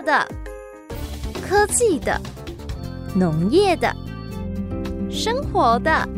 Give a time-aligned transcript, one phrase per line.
[0.00, 0.26] 的、
[1.42, 2.20] 科技的、
[3.14, 3.94] 农业的、
[5.10, 6.08] 生活的。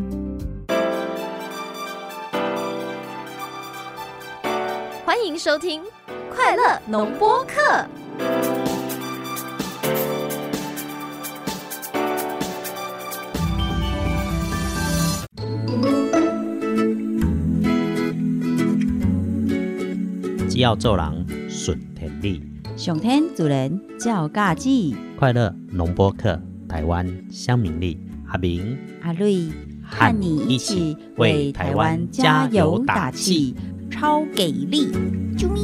[5.05, 5.83] 欢迎收听
[6.35, 7.61] 《快乐农播课》。
[20.49, 22.50] 只要做人顺天理，
[22.81, 28.75] 上天主人照家己，快乐农播课，台湾乡民力，阿明。
[29.03, 29.51] 阿瑞
[29.83, 33.55] 和你一起为台湾加油打气，
[33.91, 34.91] 超给力！
[35.37, 35.61] 啾咪！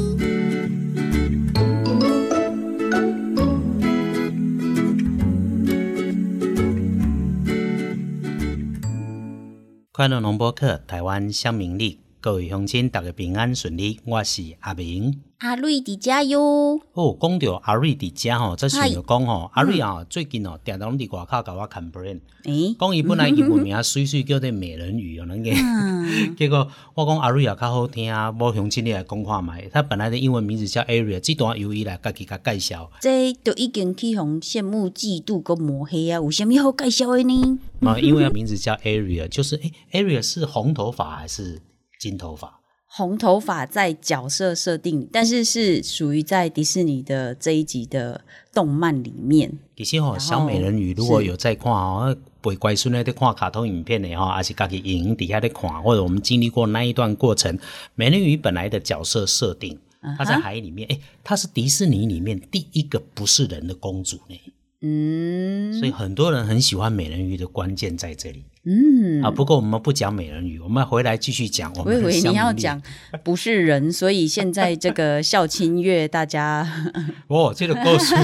[9.91, 15.21] 快乐农播客，台湾乡民力，各位乡亲，大家平安顺利，我是阿明。
[15.39, 16.81] 阿瑞伫加油！
[16.95, 25.51] 哦，讲到阿瑞伫遮吼，这想嗨要讲吼，阿瑞啊，最近哦，常常拢伫外口甲我 complain，诶，讲伊本来英文名水水叫做美人鱼哦，那个。
[25.51, 29.69] 嗯， 结果我讲阿瑞也较好听啊，无乡亲你来讲看卖。
[29.69, 32.91] 他本来的英文名字叫 Area，这段由伊来家己甲介绍。
[33.01, 36.15] 这都已经去互羡慕、嫉妒跟抹黑啊！
[36.17, 37.59] 有啥物好介绍的呢？
[37.83, 41.61] 啊，因为名字叫 Area，就是诶 a r e a 是红头发还是
[41.99, 42.61] 金头发？
[42.89, 49.53] 红头发在角色设定，但是是属于在迪士尼的这一集的动漫里面。
[49.77, 57.59] 其实哦、小美人鱼如果有在看哦，陪乖孙咧在看卡通影片的哦，还是家己影底下在看，或者我们经历过那一段过程，
[57.97, 59.79] 美人鱼本来的角色设定，
[60.17, 64.41] 她在海里面，诶，她是迪士尼里面第一个不是人的公主呢，
[64.81, 68.45] 嗯所以很多人很喜欢美人鱼的关键在这里。
[68.69, 72.83] 嗯，啊，不过我们不讲美人鱼，我们回来继续讲我们的我以为香米粒你要讲
[73.23, 76.69] 不是人，所以现在这个孝亲月，大家
[77.29, 78.15] 哦，这个故事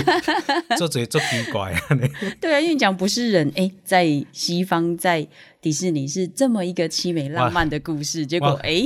[0.76, 1.80] 做做做奇怪啊！
[2.40, 5.26] 对啊，因为讲不是人，哎，在西方在
[5.60, 8.82] 迪士尼是这么一个凄美浪漫的故事，结果哎，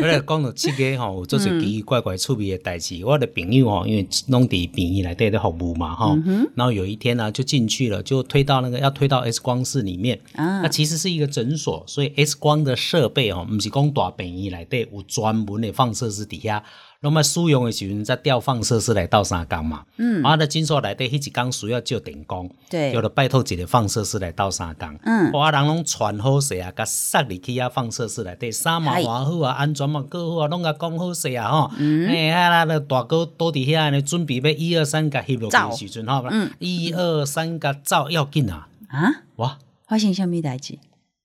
[0.00, 3.04] 我来讲到这个吼， 有做做奇奇怪怪趣味的代志。
[3.04, 6.16] 我的朋友吼，因为弄伫病院内底咧服务嘛哈，
[6.54, 10.18] 然后有一天呢、就进去了，就推到那个要推到 X 光室里面。
[10.34, 16.62] 啊那其实是一个诊所，所以 X 光的设备哦，不是讲大病院内底有专门的放射师底下。
[17.00, 19.84] 那么使用的时阵，再调放射师来倒三工嘛。
[19.98, 24.98] 嗯，啊，那诊所内底迄一工需要照电工，对叫，了拜托一个放射师来倒三工。
[25.04, 31.70] 嗯哇，人拢穿好势啊，甲塞入去啊放射室内底，衫嘛嗨换好啊，安全嘛搁好啊，拢甲讲好势啊吼。
[31.76, 36.24] 嗯哎，啊啦，那大哥倒伫遐呢，准备要一二三甲翕落去的时阵吼，
[36.58, 38.68] 一二三甲走要紧啊！
[38.88, 40.78] 啊，哇，发生什么代志？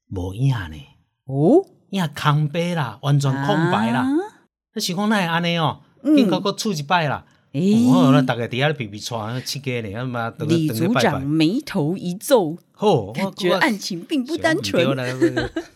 [0.10, 0.76] 无影呢，
[1.26, 4.02] 哦，影空白啦，完全空白啦。
[4.02, 4.08] 啊
[4.76, 5.82] 你想讲那会安尼哦？
[6.04, 7.26] 嗯紧到搁出一摆啦。
[7.54, 10.94] 诶哦，那大家伫遐咧皮皮喘，七家呢，嘛等李组。
[10.94, 14.96] 长眉头一皱，好，我感觉案情并不单对纯。
[14.96, 15.04] 啦，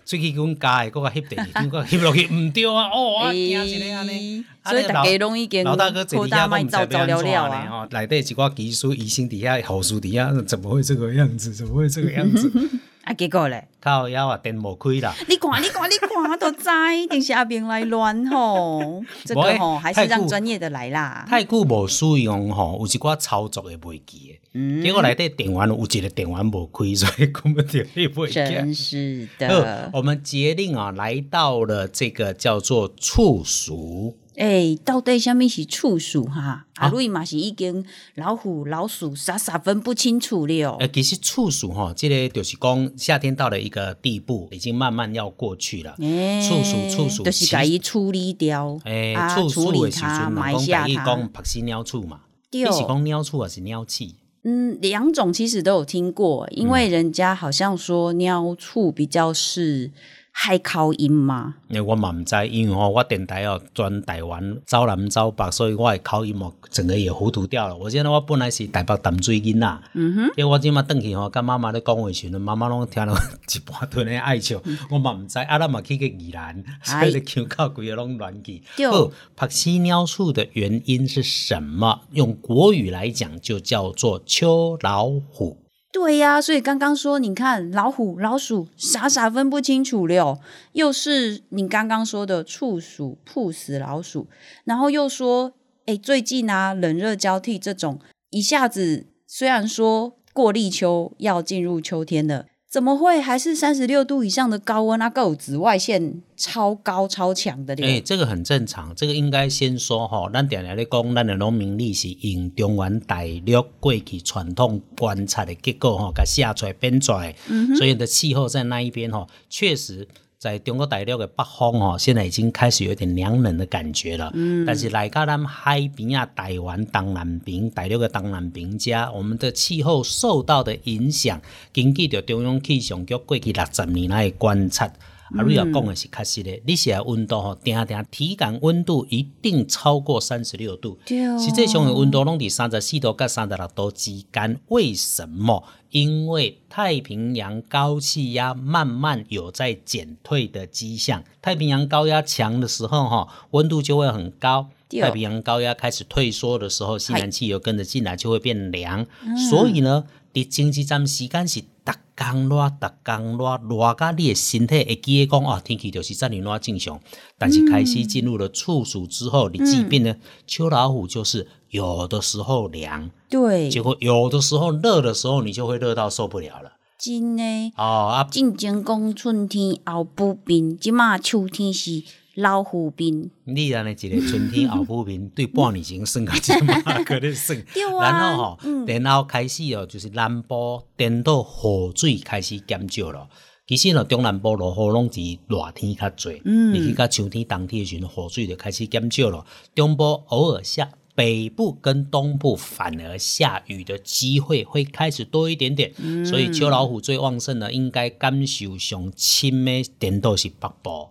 [0.05, 2.89] 最近阮家的，嗰个翕第二张， 搁翕落去，唔对啊！
[2.93, 4.45] 哦，我惊一个安尼。
[4.65, 7.49] 所以大家拢已经老大哥坐扩底下都唔知大卖照照料要料啊。
[7.49, 11.51] 安怎呢吼，内底一寡技术医生底下、护士底下，怎么会这个样子？
[11.53, 12.51] 怎么会这个样子？
[13.03, 15.13] 啊，结果咧，靠腰啊，电无开啦！
[15.27, 19.03] 你看，你看，你看，我都知，一定是阿明来乱吼。
[19.25, 21.25] 这个吼，还是让专业的来啦。
[21.27, 24.39] 太久无使用吼，有一寡操作会袂记的。
[24.53, 28.33] 嗯结果内底电源有一个电源无开，所以根本就袂记。
[28.33, 34.15] 真是的，我们决定啊，来到了这个叫做处暑。
[34.35, 36.41] 诶、到底虾米是处暑哈？
[36.41, 37.85] 啊阿瑞嘛是已经
[38.15, 40.75] 老虎、老鼠傻傻分不清楚了。
[40.79, 45.95] 呃，其实处暑哈，这个就是讲夏天到了一个地步，已经慢慢要过去了。
[45.99, 51.31] 诶处暑处暑就是其给伊处理掉，诶、啊，处处理暑的时阵，埋下它讲。
[51.31, 52.21] 拍死鸟处嘛，
[52.51, 54.15] 对你是讲鸟处还是鸟气？
[54.43, 59.91] 嗯，两种其实都有听过，因为人家好像说鸟处比较是
[60.35, 61.55] 海口音嘛。
[61.69, 67.77] 因为我嘛唔知，因为吼我电台哦专台湾走南走北，所以我的口音哦整个也糊涂掉了。
[67.77, 78.61] 我现在我本来是台北淡水囡仔，嗯哼，结果我即马转去吼，跟妈妈咧讲话时阵，妈妈拢听了一半顿咧爱笑，我嘛唔知，啊咱嘛去个宜兰，所以咧腔口规个拢乱去。
[78.75, 82.01] 对好，拍犀鸟处的原因是什么？
[82.11, 85.62] 用国语来讲，就叫做秋老虎。
[85.93, 90.39] 对呀、所以刚刚说，你看老虎、老鼠傻傻分不清楚了，
[90.71, 94.27] 又是你刚刚说的处暑扑死老鼠，
[94.65, 95.53] 然后又说，
[95.85, 97.99] 哎，最近啊冷热交替这种，
[98.31, 104.97] 一下子虽然说过立秋要进入秋天了，怎么会还是三十六度以上的高温？
[104.97, 107.75] 那个有紫外线超高超强的。
[107.83, 110.27] 哎，这个很正常，这个应该先说哈。
[110.33, 117.35] 咱定定咧讲，咱的农民历是用中原大陆过去传统观察的结果哈，甲写出来编出来。
[117.77, 120.07] 所以的气候在那一边哈，确实。
[120.43, 124.29] 在中国大陆的北方哦，现在已经开始有点凉冷的感觉了。
[124.33, 131.41] 嗯，但是来到咱海边啊，台湾东南边、大陆的东南边家，我们的气候受到的影响，
[131.71, 134.91] 根据着中央气象局过去六十年来的观察。
[135.35, 144.59] 啊，你要讲的是确实的，你现在温度吼，定定体感温度一定超过三十六度，实际上的温度拢伫三十四度到三十六度之间。
[144.67, 145.63] 为什么？
[145.89, 151.23] 因为太平洋高气压慢慢有在减退的迹象。
[151.41, 154.67] 太平洋高压强的时候，哈，温度就会很高；
[154.99, 159.05] 太平洋高压开始退缩的时候，西南气流跟着进来就会变凉。
[159.49, 161.63] 所以呢，伫经济站时间是。
[161.85, 166.99] 逐工热，逐工热，热甲你的身体会记得讲哦，天气就是遮尔热正常。
[167.37, 170.15] 但是开始进入了处暑之后，你即便呢，
[170.47, 176.73] 秋老虎就是有的时候凉，对，结果有的时候热的时候，你就会热到受不了了。
[176.97, 182.03] 真诶，哦啊，进前讲春天后不冰，即马秋天是。
[182.35, 187.63] 老虎兵，你安尼一个春天老虎兵，对半年前算个只嘛可能算。
[188.01, 193.29] 然后吼，然后开始哦，就是南部颠倒雨水开始减少咯。
[193.67, 199.45] 其实呢，中南部落雨拢是热天较侪，嗯，你去到秋天、冬天的时阵，雨水就开始减少了。
[199.75, 205.93] 中部偶尔下，北部跟东部反而下雨的机会会开始多一点点。
[206.25, 211.09] 所以秋老虎最旺盛的，应该感受上深的颠倒是北部。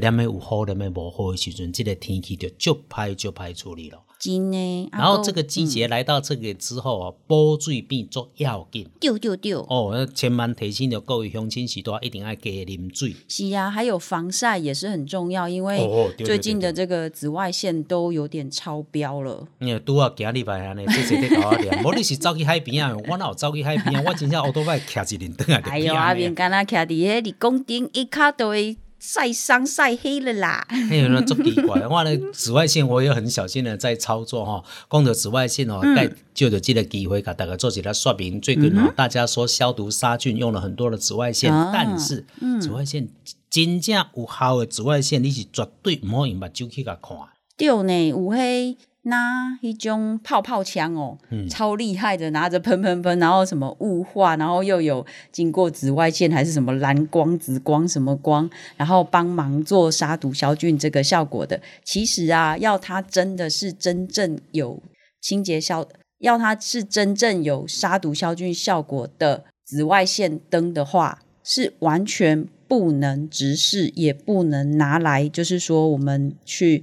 [0.00, 3.98] 连咩有好，连咩无好的时阵，这个天气就就歹就歹处理了。
[4.16, 8.88] 真诶，然后这个季节来到这个之后啊，补水变作要紧。
[8.98, 9.52] 对对对！
[9.52, 13.14] 哦，千万提醒着各位乡亲时多一定要加啉水。
[13.28, 15.78] 是啊，还有防晒也是很重要，因为
[16.18, 19.46] 最近的这个紫外线都有点超标了。
[19.58, 21.76] 你拄啊，今日拜安尼，这这在搞啊点。
[21.84, 22.96] 无你是走去海边啊？
[23.10, 24.04] 我哪有走去海边啊？
[24.06, 25.60] 我真正奥多麦徛一连灯啊！
[25.68, 28.78] 哎呦，阿边干那徛伫迄立功顶一卡都会。
[29.06, 30.64] 晒伤晒黑了啦！
[30.70, 34.64] 哎呦，那这奇怪 的话呢，紫外线我也很小心的在操作哈。
[34.88, 38.40] 光着紫外线哦，带就着这个机会给大家做几条说明。
[38.40, 42.24] 最近哦，大家说消毒杀菌用了很多的紫外线，但是
[42.62, 43.08] 紫外线
[43.50, 47.16] 真正有效的紫外线，你是绝对唔好用目睭去甲看。
[47.58, 48.78] 对呢，有黑。
[49.06, 51.18] 拿一种泡泡枪哦，
[51.48, 58.48] 超厉害的，拿着喷喷喷，然后什么雾化，然后又有经过紫外线还是什么蓝光、紫光什么光，
[58.78, 61.60] 然后帮忙做杀毒消菌这个效果的。
[61.84, 64.82] 其实啊，要它真的是真正有
[65.20, 65.86] 清洁消，
[66.20, 76.82] 要它是真正有杀毒消菌效果的紫外线灯的话，是完全不能直视，也不能拿来，就是说我们去。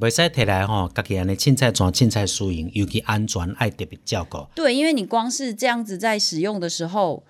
[0.00, 4.46] 袂使摕来吼，家己安尼凊彩装凊彩输赢，尤其安全爱特别照顾。
[4.54, 7.22] 对，因为你光是这样子在使用的时候。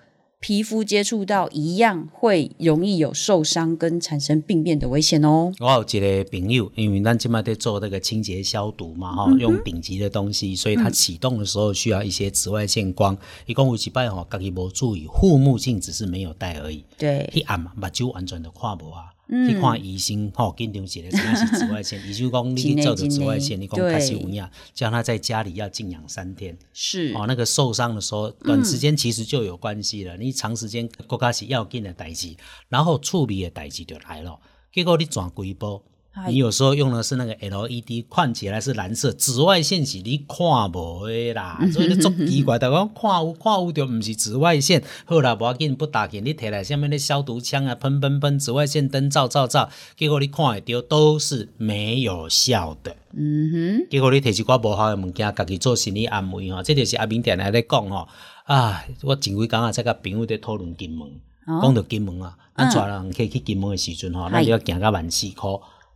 [0.43, 5.53] 皮肤接触到一样会容易有受伤跟产生病变的危险哦。
[5.59, 13.15] 我有一个朋友，因为咱今麦在做那个清洁消毒嘛，哈，用顶级的东西，所以它启动的时候需要一些紫外线光。
[13.45, 16.83] 一共有几摆吼，家己无注意，护目镜只是没有戴而已。
[16.97, 19.13] 对，一暗嘛，目睭完全都看无啊。
[19.31, 21.99] 去看医生吼，紧张起来，真的是紫外线。
[22.05, 26.57] 医生讲你去照着紫外线，你讲开始有影，叫他在家里要静养三天。
[26.73, 30.17] 是哦，那个受伤的时候，短时间其实就有关系了。
[30.17, 32.35] 你长时间国家是要紧的代志，
[32.67, 34.39] 然后处理的代志就来了。
[34.73, 35.81] 结果你转规波。
[36.27, 44.83] 你有时候用的是那个 LED，看起来是蓝色，紫外线是你看无的啦，所以你足奇怪，大家看有看有就唔是紫外线。
[45.05, 52.93] 好啦，无要紧，不打紧，你摕来下面的消毒枪啊，喷喷喷，紫外线灯照照照，结果你看会到都是没有效的。
[53.13, 58.05] 嗯哼，结果你摕一寡无效的物件，家己做心理安慰吼，这就是阿明电来咧讲吼。
[58.43, 61.07] 啊，我前几工啊，在甲朋友在讨论金门，
[61.61, 65.49] 讲到金门啊，咱带人可以去金门的时阵吼，咱就要行到万四块。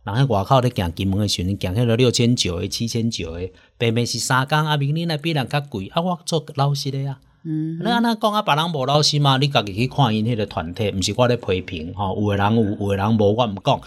[0.06, 7.18] 人喺外口咧行金门诶时阵，行起了六千九诶、七千九诶，明明是三工，啊明年来比人较贵，啊我做老实诶啊。
[7.44, 9.36] 嗯，你安那讲啊，别人无老实嘛？
[9.38, 13.80] 你家己去看因迄个团体，毋是我咧批评吼，有诶人有，有诶人无，我毋讲。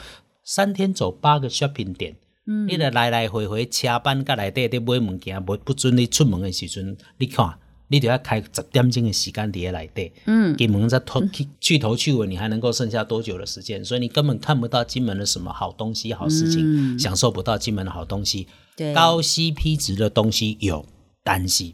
[0.43, 7.53] 三天走八个 shopping 店，嗯，你来来来回回车班甲内底伫买物件，无不准你出门诶时阵，你看。
[7.89, 13.83] 你就要开十点钟的时间碟来对，嗯，金门在头去去头去尾，你还能够剩下多久的时间？
[13.83, 18.47] 所以你根本看不到金门的什么好东西、好事情，享受不到金门的好东西。
[18.75, 20.85] 对，高 CP 值的东西有，
[21.23, 21.73] 但是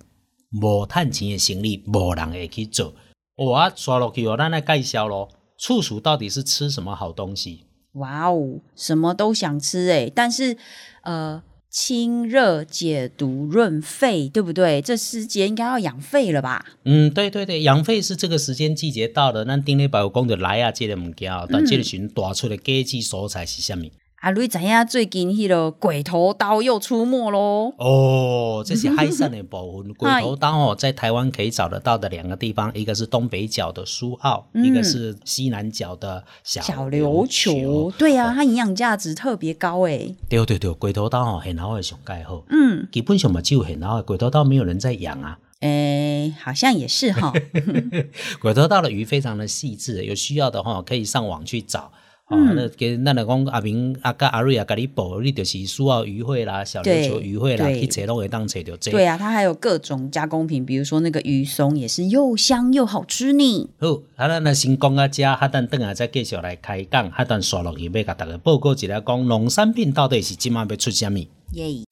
[0.62, 2.94] 无探钱的行李，无人会去做。
[3.36, 5.30] 我啊刷落去哦，咱来介绍咯。
[5.58, 7.66] 处暑到底是吃什么好东西？
[7.94, 10.58] 哇哦，什么都想吃诶，但是
[11.04, 11.42] 呃，
[11.78, 14.82] 清热解毒、润肺，对不对？
[14.82, 16.66] 这时节应该要养肺了吧？
[16.86, 19.44] 嗯，对对对，养肺是这个时间季节到的。
[19.44, 23.84] 咱顶礼拜有讲的来啊，这个物件哦，但这个时大出的佳季蔬菜是什么？
[24.26, 27.72] 啊，你知影最近迄个鬼头刀又出没喽？
[27.78, 29.94] 哦，这是海上的部分。
[29.94, 40.16] 鬼头刀哦，在台湾可以找得到的两个地方，一个是东北角的苏澳，一个是西南角的小小琉琉球，对呀、它营养价值特别高诶。
[40.28, 42.44] 对对对，鬼头刀哦，很好的上盖好。
[42.50, 45.38] 嗯，基本上嘛，只有很好的鬼头刀，没有人在养啊。
[45.60, 47.32] 诶，好像也是哈。
[48.42, 51.92] 鬼头刀的鱼非常的细致，有需要的话可以上网去找。
[52.28, 58.90] 哦，嗯那给咱来讲阿明阿甲阿瑞啊，甲你报，你就是需要鱼会啦、小琉球对鱼会啦，去找拢会当找到这。
[58.90, 63.70] 对啊，它还有各种加工品，比如说那个鱼松也是又香又好吃呢。
[63.80, 71.18] 好，啊，咱那先讲啊，遮，哈等等下再继续来开讲，哈等刷落去要甲大家报告一下，讲农产品到底是今晚要出啥物。
[71.54, 71.86] 耶、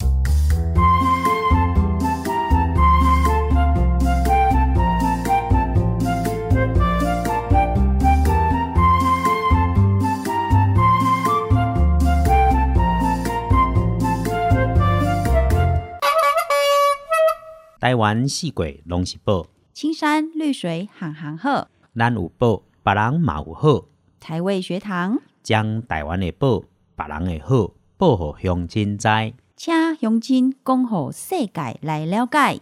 [17.94, 23.86] 台湾四季拢是宝，青山绿水行行好，咱有宝，别人嘛有好，
[24.20, 26.64] 台味学堂，将台湾的宝，
[26.96, 29.08] 别人的好，报互乡亲知。
[29.56, 32.60] 请乡亲讲互世界来了解。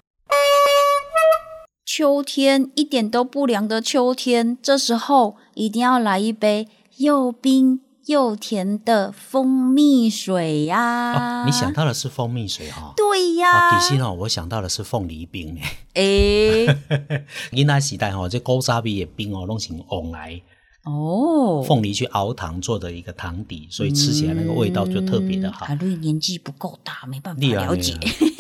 [1.86, 15.58] 秋天一点都不凉的秋天，这时候一定要来一杯又冰又甜的蜂蜜水呀、哦，你想到的是蜂蜜水哈、对呀、啊，其实哦，我想到的是凤梨冰
[15.93, 16.65] 诶。
[16.65, 16.77] 诶，
[17.51, 20.41] 囡仔时代吼，这古早味的冰哦，拢是用往来
[20.84, 25.68] 哦，凤梨去熬糖做的一个糖底，所以吃起来那个味道就特别的好。
[25.68, 27.96] 阿瑞年纪不够大，没办法了解。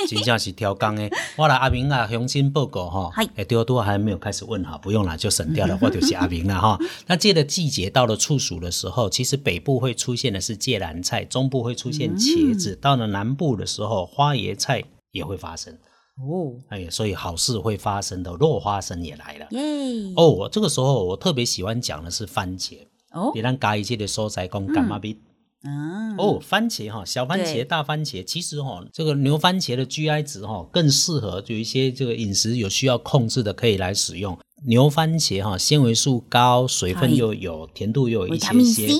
[0.07, 1.09] 真正是挑工的。
[1.37, 6.79] 我来阿明啊，雄心报告哈 嗨，哎，对多还没有开始问哈，不用了，就省掉了，我就是阿明了哈。
[7.05, 15.77] 那这个季节到了处暑的时候，其实北部会出现的是芥蓝菜，中部会出现茄子，到了南部的时候，花椰菜也会发生。
[16.17, 19.47] 哦，哎，所以好事会发生的，落花生也来了。
[19.51, 22.77] 耶，哦，我这个时候我特别喜欢讲的是番茄。
[23.11, 25.19] 哦，别咱加一些的蔬菜讲干嘛比？
[25.63, 34.37] 啊，哦，番茄哈，小番茄、大番茄，其实哈，这个牛番茄的 GI 值哈更适合有一些这个饮食有需要控制的，可以来使用。
[34.65, 38.93] 牛番茄哈，纤维素高，水分又有，甜度又有一些些。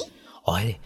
[0.43, 0.79] 哦，嘿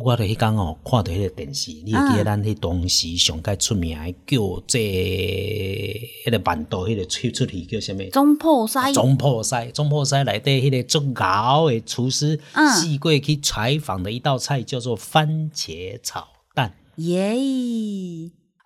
[0.00, 8.08] 我伫迄天哦，看到迄个电视，你会记得咱迄当时上界出名诶叫这迄个万达，迄个出出去叫啥物？
[8.10, 12.68] 中破西，中破西，中破西内底迄个足高诶厨师嗯。
[12.70, 16.74] 四过去采访的一道菜叫做番茄炒蛋。
[16.96, 17.34] 耶，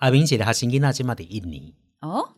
[0.00, 1.72] 阿明姐的学生囡仔即马伫印尼，
[2.02, 2.28] 哦，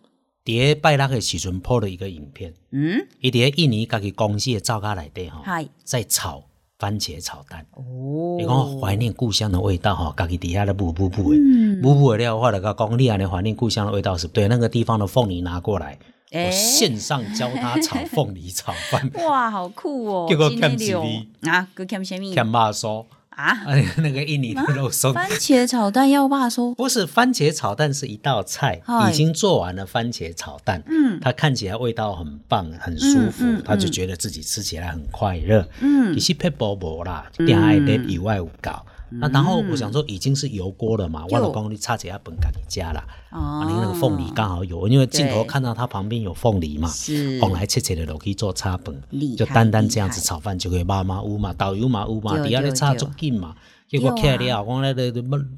[0.45, 5.43] 伫咧拜六诶时阵 po 了一个影片，嗯，伊伫咧印尼家己公司诶灶家内底吼，
[5.83, 6.45] 在炒
[6.79, 7.65] 番茄炒蛋。
[7.73, 15.99] 哦，你讲怀念故乡的味道哈，家己底下的补补补的，嗯补补的了，我就甲讲，你安尼怀念故乡的味道是对，那个地方的凤梨拿过来，
[16.33, 22.35] 我线上教他炒 凤梨炒饭，哇，好酷哦， 结果真的有欠几粒啊，搁欠什么？
[22.35, 23.05] 看肉酥。
[23.37, 25.13] 啊，哎， 那个印尼的肉松。
[25.13, 31.19] 番茄炒蛋要爸说，不是番茄炒蛋是一道菜，已经做完了番茄炒蛋，嗯。
[31.21, 35.69] 它看起来味道很棒，很舒服，嗯嗯他就觉得自己吃起来很快乐。
[35.81, 36.15] 嗯。
[36.15, 38.85] 其实配薄薄啦，点爱的以外有搞。
[39.21, 43.39] 那然后我想说已经是油锅了嘛，我老公你差几下本给你加了，哦。
[43.39, 47.39] 啊，你那个凤梨刚好有，因为镜头看到它旁边有凤梨嘛，是。
[47.41, 48.95] 往来切切的都可以做叉本
[49.37, 53.07] 就单单这样子炒饭就可以麻麻乌嘛，导游嘛乌嘛，底下咧叉对对。
[53.07, 53.55] 足劲嘛。
[53.89, 55.13] 结果对啊起来了，我那个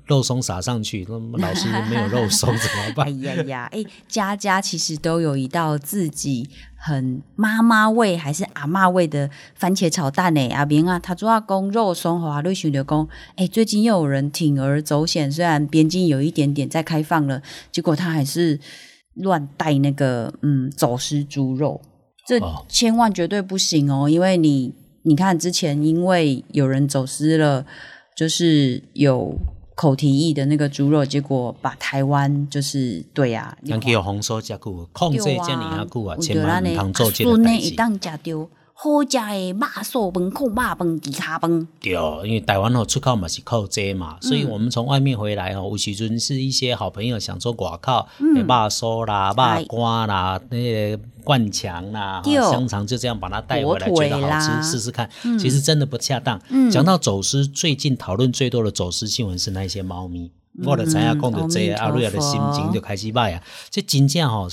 [0.06, 3.20] 肉松撒上去，那老师没有肉松怎么哎办？
[3.22, 10.48] 呀呀，哎，家家其实都有一道自己很妈妈味还是阿嬷味的番茄炒蛋呢。
[10.48, 17.40] 阿明啊，他主要讲肉松和阿瑞想着讲，哎，最近又有人铤而走险，虽然边境有一点点在开放了，
[17.72, 18.58] 结果他还是
[19.14, 21.80] 乱带那个嗯走私猪肉，
[22.26, 27.64] 这哦千万绝对不行哦，因为你你看之前因为有人走私了，
[28.16, 29.36] 就是有。
[29.78, 37.72] 口蹄疫的那个猪肉，结果把台湾就是对啊，你看人去有控制这么啊久啊，有千万唔通做这个代志。
[37.72, 38.40] 当食着
[38.78, 41.66] 好食的肉素饭、控肉饭、猪脚饭。
[41.80, 41.92] 对，
[42.28, 55.08] 因为台湾哦出口嘛是靠这嘛，所以我们从外面回来哦，有时阵是一些好朋友想做外口的肉酥啦、哎肉干啦、那个灌肠啦、香肠，就这样把它带回来，觉得好吃，试试看。
[55.38, 56.38] 其实真的不恰当。
[56.70, 60.30] 讲到走私，最近讨论最多的走私新闻是那些猫咪。
[60.64, 63.42] 我的知影讲到这个，阿瑞亚的心情就开始歹啊！
[63.70, 64.48] 这真正吼，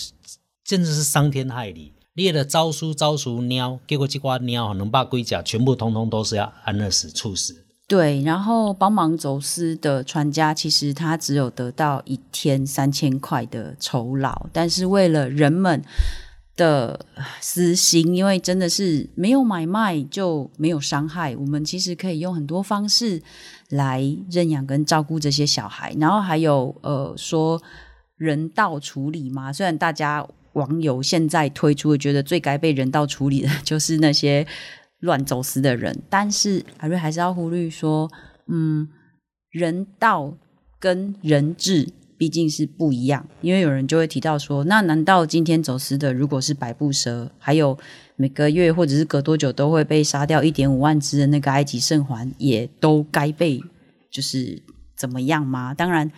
[0.63, 1.92] 真的是伤天害理。
[2.13, 7.65] 列的招书招书鸟，结果这挂鸟能把龟甲，全部通通都是要安乐死处死。
[7.88, 15.84] 对，然后帮忙走私的船家，其实他只有得到一天三千块的酬劳，但是为了人们
[16.55, 17.05] 的
[17.41, 23.22] 私心，因为真的是没有买卖就没有伤害，我们其实可以用很多方式
[23.70, 24.01] 来
[24.32, 27.62] 认养跟照顾这些小孩，然后还有呃说
[28.17, 34.46] 人道处理嘛，虽然大家网友现在推出，觉得最该被人道处理的 就是那些
[35.00, 38.10] 乱走私的人，但是阿瑞还是要呼吁说，
[38.48, 38.88] 嗯，
[39.52, 40.38] 人道
[40.80, 47.78] 跟人质毕竟是不一样，因为有人就会提到说，那难道今天走私的如果是百步蛇，还有
[48.16, 53.62] 每个月或者是隔多久都会被杀掉一点五万只的那个埃及圣环，也都该被
[54.12, 54.62] 就是
[54.96, 55.74] 怎么样吗？
[55.74, 56.10] 当然，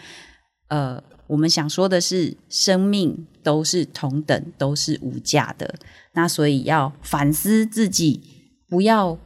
[0.68, 5.75] 呃，我们想说的是，生命都是同等，都是无价的。
[6.13, 8.22] 那所以要反思自己，
[8.67, 9.17] 不要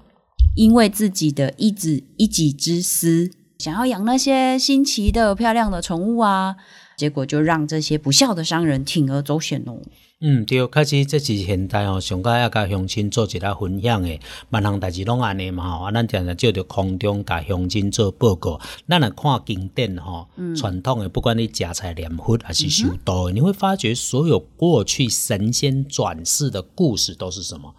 [0.56, 6.56] 因为自己的一己一己之私，想要养那些新奇的、漂亮的宠物啊，
[6.98, 9.82] 结果就让这些不孝的商人铤而走险哦。
[10.22, 27.74] 嗯，对，确实这是现代哦，上届要甲乡亲做一下分享诶，万项代志拢安尼嘛吼，啊，咱常常借着空中甲乡亲做报告，咱来看经典吼，传统诶不管你食菜念佛还是修道诶，你会发觉所有过去神仙转世的故事都是什么？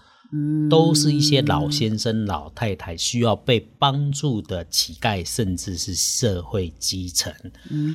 [0.68, 7.32] 都是一些老先生、老太太需要被帮助的乞丐，甚至是社会基层。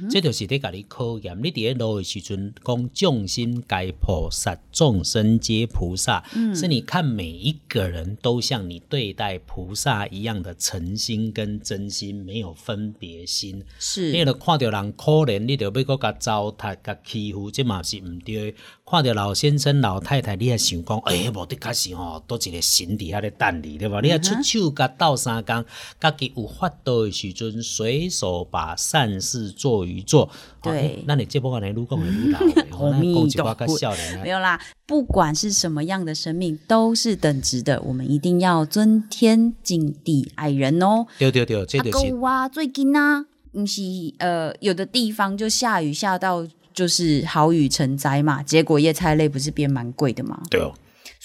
[0.10, 1.38] 这就是在甲你考验。
[1.42, 6.24] 你伫咧路的时阵，讲众生皆菩萨，众生皆菩萨，
[6.54, 13.63] 是你看每一个人都像你对待菩萨一样的诚心跟真心，没有分别心。
[13.80, 18.54] 是你若看到人可怜，你就要搁甲糟蹋、甲欺负，这嘛是毋对。
[18.86, 23.99] 看到老先生、老太太，你还想讲，哎、无的确是吼，多一个神伫遐咧等你，对吧？
[24.02, 25.63] 你啊出手甲斗三工，
[25.99, 30.30] 家己有法度的时阵，随手把善事做一做。
[30.62, 34.23] 对那你这部分呢，愈讲会愈老的， 哦咱讲一寡较少年的。
[34.23, 37.82] 没有啦，不管是什么样的生命，都是等值的。
[37.84, 41.06] 我们一定要尊天敬地爱人哦。
[41.19, 43.82] 对对对，这啊，就是购物啊，最近啊，不是
[44.17, 50.41] 呃，有的地方就下雨下到就是好雨成灾嘛，结果叶菜类不是变蛮贵的嘛。
[50.49, 50.73] 对哦。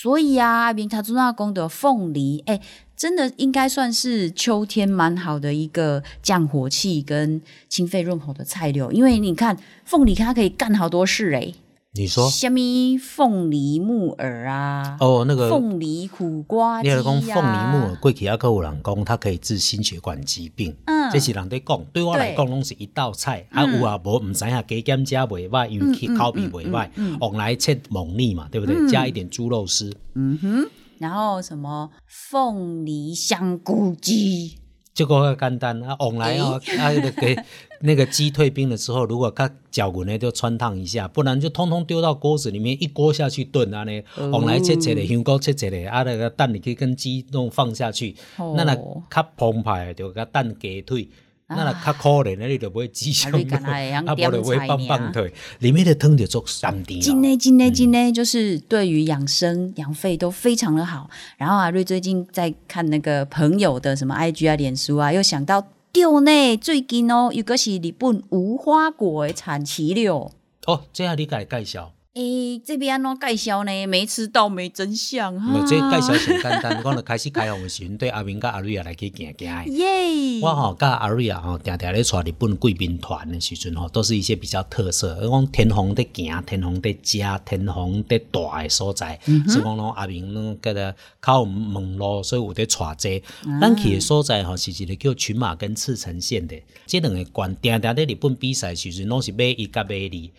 [0.02, 2.58] 所以啊，明塔朱纳宫的凤梨，哎，
[2.96, 11.52] 真的应该算是秋天蛮好的一个降火气跟清肺润喉的菜料，因为你看凤梨它可以干好多事哎、
[11.92, 12.30] 你说？
[12.30, 21.10] 虾米凤梨木耳啊，哦，那个凤梨苦瓜鸡你来讲呀、凤梨木耳，过去还可有人讲它可以治心血管疾病，嗯。
[21.10, 21.84] 这是人在讲。
[21.92, 28.88] 对我来讲，拢是一道菜，啊有啊无唔知影加减加袂歹，因为去口味袂歹，往来切蒙粒嘛，对不对？
[28.88, 30.70] 加一点猪肉丝，嗯哼。
[30.98, 31.90] 然后什么？
[32.06, 34.58] 凤梨香菇鸡，
[34.92, 37.44] 这个简单啊，往来哦，啊那个
[37.80, 51.08] 那个鸡退冰的时候，如果它脚骨呢就穿烫一下，不然就通通丢到锅子里面，一锅下去炖啊呢，往来切切的，香菇切切的，啊那个蛋你可以跟鸡弄放下去，哦那那较澎湃的就个蛋鸡腿。
[51.56, 61.10] 那若较可怜的，你就买鸡胸啊你肉，敢若会晓 啊，无就买点菜棒棒腿，里面的汤就做三甜今呢今呢今呢，就是对于养生养肺都非常的好。
[61.36, 70.30] 然后阿瑞最近在看那个朋友的什么 IG 啊、脸书啊，又想到对呢，最近哦，有个是日本无花果的产期了。
[70.66, 73.86] 哦，这样你该介绍，诶，这边安怎介绍呢？
[73.86, 75.56] 没吃到没真相哈。
[75.56, 79.70] 无这介绍上简单，我就开始开放的时阵，对阿明甲阿瑞亚来去行行的。
[79.70, 80.40] 耶！
[80.42, 93.22] 我吼甲阿瑞亚吼，定定咧带日本贵宾团的时阵吼，都是一些比较特色，讲天皇在行、天皇在食、天皇在住的所在，所以讲拢阿明拢个个靠门路，所以有在带这。
[93.60, 100.30] 咱去的所在吼，是一个叫群马跟赤城县的，这两个县定定咧日本比赛的时阵，拢是买一甲买二。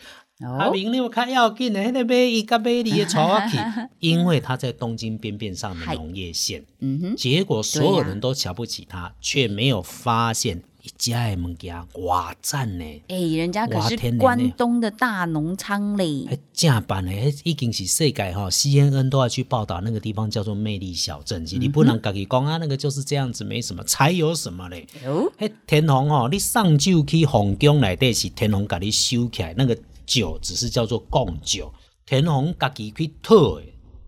[0.43, 3.57] 阿哦，明你有看要紧的，迄个马伊甲马里的带我去，
[3.99, 11.75] 因为他在东京边边上的农业县，嗯哼，结果所有人都瞧不起他，却没有发现一家的物件
[12.05, 12.83] 哇赞呢。
[13.07, 16.05] 哎，人家可是关东的大农仓嘞。
[16.05, 24.87] 迄，正版的，迄已经是世界哈，CNN 都要去报道那个地方叫做魅力小镇，你不能自己讲啊，那个就是这样子，没什么，才有什么嘞？
[25.05, 29.77] 哦，迄天皇哦，你上酒去皇宫内底是天皇甲你收起来，那个
[30.11, 31.71] 酒只是叫做贡酒，
[32.05, 33.63] 天皇家己去讨的。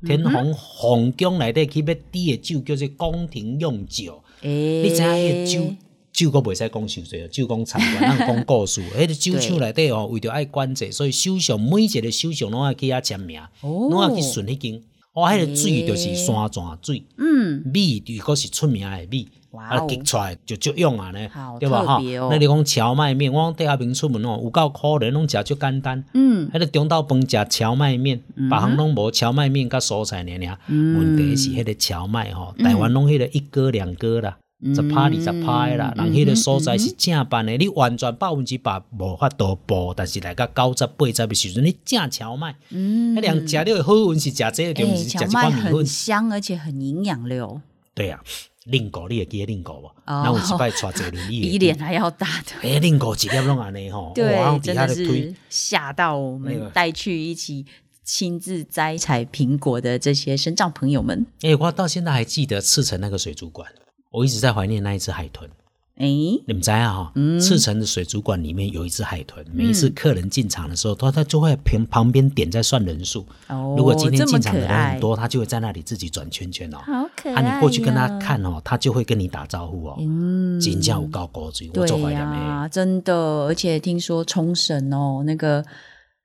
[0.06, 5.76] 天皇皇宫内底去要滴的酒叫做宫廷用酒，欸，你知影迄个酒
[6.12, 8.82] 酒阁袂使讲受罪，酒讲参观，咱讲故事。
[8.92, 14.84] 迄个酒厂内底哦，为着爱管制，所以首相每一个首相拢爱去遐签名，哦拢爱去顺迄间。
[15.14, 19.86] 哦，迄个水就是山泉水，嗯，米如果是出名的米，啊，哇哦。
[19.88, 21.30] 激出来就足用啊呢。
[21.32, 21.84] 好，对吧？
[21.84, 26.04] 哈那你讲荞麦面，我讲伫遐边出门哦，有够可怜，拢食足简单。
[26.14, 30.58] 嗯，迄个中昼饭食荞麦面，别项拢无荞麦面甲蔬菜尔尔。
[30.68, 34.38] 问题是迄个荞麦吼，台湾拢迄个一哥两哥啦。
[34.76, 45.86] 十拍二十拍的啦，人迄个所在是正版的，你完全百分之百无法度报，但是来到九十八十的时阵，你正荞麦，嗯，迄人食了好运是食这个，就是食荞麦一罐米粉很。
[45.86, 47.62] 香，而且很营养的哦，
[47.94, 48.20] 对啊，
[48.66, 49.88] 令狗你会记得令狗无？
[50.06, 50.24] 哦。
[50.24, 52.68] 咱有一摆带坐轮椅的， 比脸还要大的。
[52.68, 57.66] 哎，令狗一粒拢安尼吼，对哇，，真的是，吓到我们带去一起
[58.04, 61.26] 亲自摘采苹果的这些生长朋友们。
[61.42, 63.70] 哎，我到现在还记得赤城那个水族馆，
[64.14, 65.50] 我一直在怀念那一只海豚。
[65.96, 67.12] 哎，你们知啊哈？
[67.16, 73.26] 嗯赤城的水族馆里面有一只海豚，每一次客人进场的时候，它它就会旁旁边点在算人数。
[73.48, 76.78] 哦，如果今天进场的人很，多，它就会在那里自己转圈圈哦。
[76.78, 79.96] 好可爱、啊，你过去跟他，看哦，他就会跟你打招呼哦。
[80.00, 82.70] 嗯，金价有高高追，我做对怀念呀、的。
[82.70, 83.14] 真的，
[83.46, 85.64] 而且听说冲绳哦，那个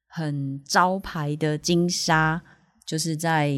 [0.08, 2.40] 很招牌的金沙，
[2.86, 3.50] 就是在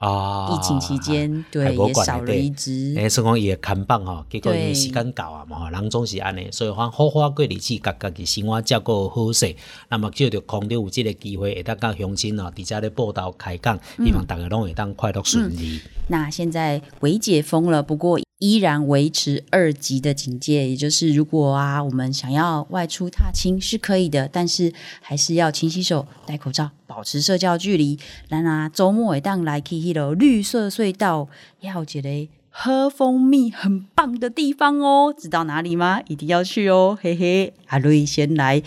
[0.00, 2.94] 疫啊，情期间，海对，博也少了馆内底一只。
[2.96, 9.54] 诶，算讲伊会看榜吼，结果因为时间到啊嘛，吼，人总是安尼，所以讲好好过日子，甲家己生活照顾好势。
[9.90, 15.80] 那么借着空中有即个机会，会当甲乡亲哦，伫遮咧报道开讲，嗯希望大家拢会当快乐顺利。
[16.08, 24.72] 那现在微解封了，不过依然维持二级的警戒，也就是如果啊，我们想要外出踏青是可以的，但是
[25.02, 27.98] 还是要勤洗手、戴口罩、保持社交距离。
[28.30, 31.28] 咱啊，周末会当来去迄个绿色隧道，
[31.60, 36.00] 要有一个喝蜂蜜很棒的地方哦，知道哪里吗？
[36.08, 37.52] 一定要去哦，嘿嘿。
[37.66, 38.62] 阿瑞先来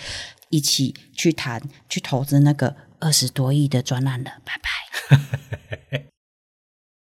[0.50, 1.60] 一起去谈、
[1.90, 5.80] 去投资那个二十多亿的专案了，拜拜。